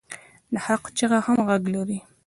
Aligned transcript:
د 0.53 0.55
حق 0.65 0.83
چیغه 0.97 1.19
هم 1.25 1.37
غږ 1.47 1.63
لري 1.73 1.99